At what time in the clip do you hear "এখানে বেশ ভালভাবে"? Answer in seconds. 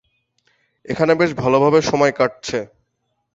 0.85-1.79